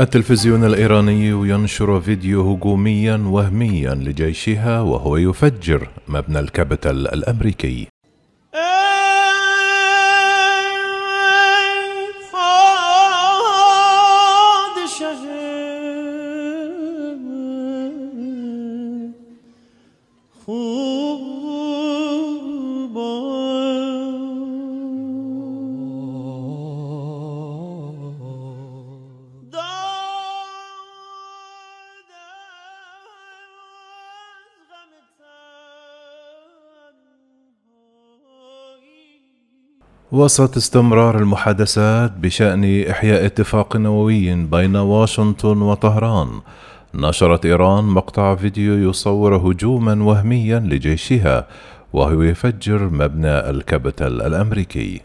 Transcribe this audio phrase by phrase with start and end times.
[0.00, 7.86] التلفزيون الإيراني ينشر فيديو هجوميا وهميا لجيشها وهو يفجر مبنى الكابيتال الأمريكي.
[40.12, 46.28] وسط استمرار المحادثات بشأن إحياء اتفاق نووي بين واشنطن وطهران
[46.94, 51.46] نشرت إيران مقطع فيديو يصور هجوما وهميا لجيشها
[51.92, 55.00] وهو يفجر مبنى الكابيتال الأمريكي.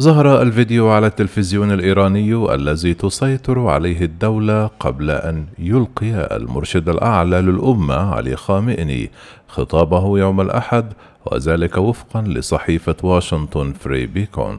[0.00, 7.94] ظهر الفيديو على التلفزيون الإيراني الذي تسيطر عليه الدولة قبل أن يلقي المرشد الأعلى للأمة
[7.94, 9.10] علي خامئني.
[9.48, 10.92] خطابه يوم الأحد
[11.26, 14.58] وذلك وفقا لصحيفة واشنطن فري بيكون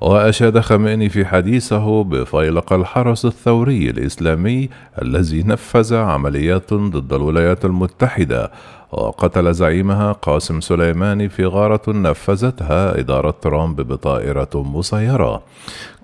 [0.00, 4.68] وأشاد خامئني في حديثه بفيلق الحرس الثوري الإسلامي
[5.02, 8.50] الذي نفذ عمليات ضد الولايات المتحدة
[8.94, 15.42] وقتل زعيمها قاسم سليماني في غارة نفذتها إدارة ترامب بطائرة مسيرة.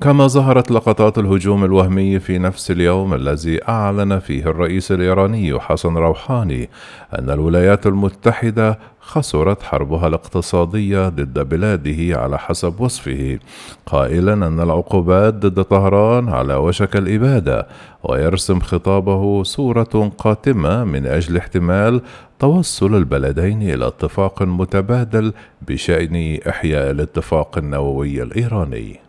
[0.01, 6.71] كما ظهرت لقطات الهجوم الوهمي في نفس اليوم الذي أعلن فيه الرئيس الإيراني حسن روحاني
[7.19, 13.39] أن الولايات المتحدة خسرت حربها الاقتصادية ضد بلاده على حسب وصفه
[13.87, 17.67] قائلا أن العقوبات ضد طهران على وشك الإبادة
[18.05, 22.01] ويرسم خطابه صورة قاتمة من أجل احتمال
[22.39, 25.33] توصل البلدين إلى اتفاق متبادل
[25.69, 29.01] بشأن إحياء الاتفاق النووي الإيراني.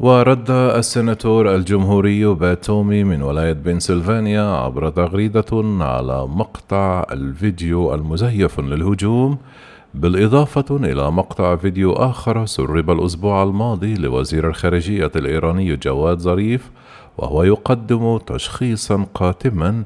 [0.00, 9.38] ورد السناتور الجمهوري باتومي من ولاية بنسلفانيا عبر تغريدة على مقطع الفيديو المزيف للهجوم
[9.94, 16.70] بالإضافة إلى مقطع فيديو آخر سرب الأسبوع الماضي لوزير الخارجية الإيراني جواد ظريف
[17.18, 19.82] وهو يقدم تشخيصا قاتما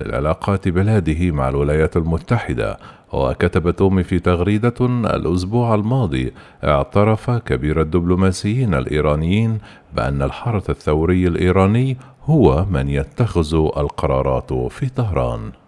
[0.00, 2.78] للعلاقات بلاده مع الولايات المتحدة
[3.12, 4.74] وكتب تومي في تغريدة
[5.14, 6.32] الأسبوع الماضي
[6.64, 9.58] اعترف كبير الدبلوماسيين الإيرانيين
[9.96, 15.61] بأن الحرس الثوري الإيراني هو من يتخذ القرارات في طهران.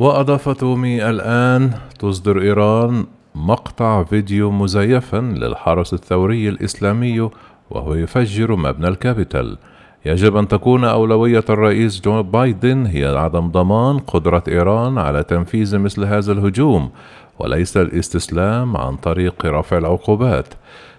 [0.00, 7.30] وأضاف تومي الآن تصدر إيران مقطع فيديو مزيفا للحرس الثوري الإسلامي
[7.70, 9.56] وهو يفجر مبنى الكابيتول.
[10.06, 16.04] يجب أن تكون أولوية الرئيس جو بايدن هي عدم ضمان قدرة إيران على تنفيذ مثل
[16.04, 16.90] هذا الهجوم
[17.38, 20.46] وليس الاستسلام عن طريق رفع العقوبات.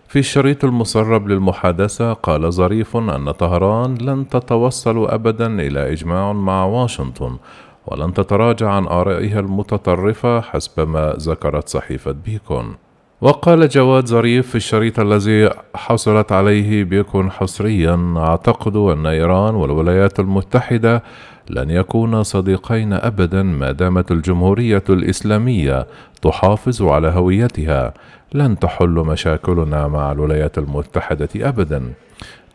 [0.08, 7.38] في الشريط المسرب للمحادثة قال ظريف أن طهران لن تتوصل أبدا إلى إجماع مع واشنطن
[7.88, 12.76] ولن تتراجع عن آرائها المتطرفة حسب ما ذكرت صحيفة بيكون.
[13.22, 21.04] وقال جواد ظريف في الشريط الذي حصلت عليه بيكون حصريا أعتقد أن إيران والولايات المتحدة
[21.50, 25.88] لن يكونا صديقين أبدا ما دامت الجمهورية الإسلامية
[26.22, 27.94] تحافظ على هويتها.
[28.34, 31.94] لن تحل مشاكلنا مع الولايات المتحدة أبدا.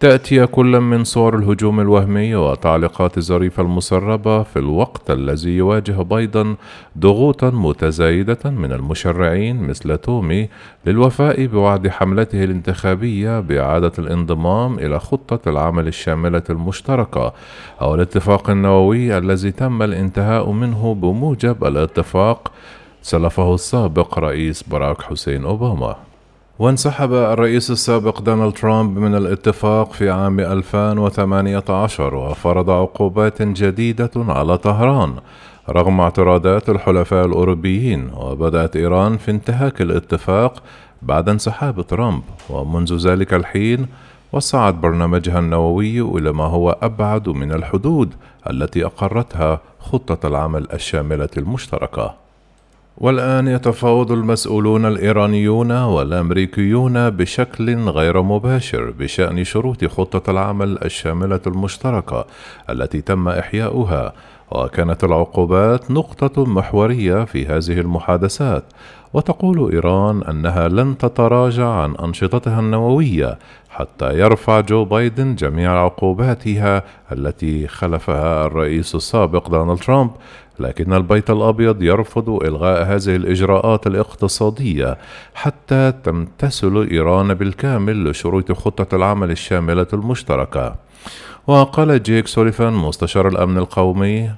[0.00, 6.56] تأتي كل من صور الهجوم الوهمي وتعليقات الظريفة المسربة في الوقت الذي يواجه بايدن
[6.98, 10.48] ضغوطا متزايدة من المشرعين مثل تومي
[10.86, 17.32] للوفاء بوعد حملته الانتخابية بإعادة الانضمام إلى خطة العمل الشاملة المشتركة
[17.80, 22.52] أو الاتفاق النووي الذي تم الانتهاء منه بموجب الاتفاق
[23.02, 26.05] سلفه السابق رئيس باراك حسين أوباما.
[26.58, 35.14] وانسحب الرئيس السابق دونالد ترامب من الاتفاق في عام 2018 وفرض عقوبات جديدة على طهران
[35.70, 40.62] رغم اعتراضات الحلفاء الأوروبيين وبدأت إيران في انتهاك الاتفاق
[41.02, 42.22] بعد انسحاب ترامب.
[42.50, 43.86] ومنذ ذلك الحين
[44.32, 48.14] وسعت برنامجها النووي إلى ما هو أبعد من الحدود
[48.50, 52.25] التي أقرتها خطة العمل الشاملة المشتركة.
[52.98, 62.26] والآن يتفاوض المسؤولون الإيرانيون والأمريكيون بشكل غير مباشر بشأن شروط خطة العمل الشاملة المشتركة
[62.70, 64.12] التي تم إحياؤها.
[64.50, 68.64] وكانت العقوبات نقطة محورية في هذه المحادثات.
[69.16, 73.38] وتقول إيران أنها لن تتراجع عن أنشطتها النووية
[73.70, 76.82] حتى يرفع جو بايدن جميع عقوباتها
[77.12, 80.10] التي خلفها الرئيس السابق دونالد ترامب
[80.60, 84.98] لكن البيت الأبيض يرفض إلغاء هذه الإجراءات الاقتصادية
[85.34, 90.74] حتى تمتثل إيران بالكامل لشروط خطة العمل الشاملة المشتركة.
[91.46, 94.30] وقال جيك سوليفان مستشار الأمن القومي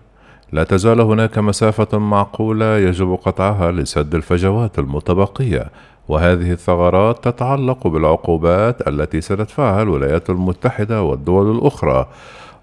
[0.53, 5.71] لا تزال هناك مسافة معقولة يجب قطعها لسد الفجوات المتبقية
[6.09, 12.07] وهذه الثغرات تتعلق بالعقوبات التي ستدفعها الولايات المتحدة والدول الأخرى.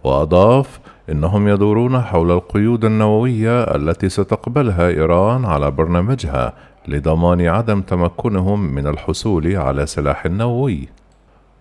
[0.03, 0.79] وأضاف
[1.09, 6.53] إنهم يدورون حول القيود النووية التي ستقبلها إيران على برنامجها
[6.87, 10.87] لضمان عدم تمكنهم من الحصول على سلاح نووي.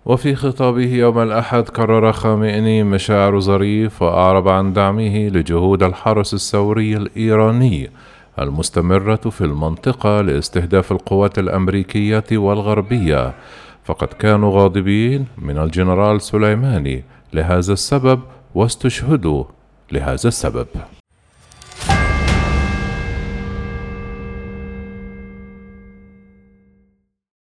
[0.06, 7.90] وفي خطابه يوم الأحد كرر خامئني مشاعر ظريف وأعرب عن دعمه لجهود الحرس الثوري الإيراني
[8.38, 13.34] المستمرة في المنطقة لاستهداف القوات الأمريكية والغربية.
[13.84, 18.20] فقد كانوا غاضبين من الجنرال سليماني لهذا السبب
[18.54, 19.44] واستشهدوا
[19.92, 20.66] لهذا السبب.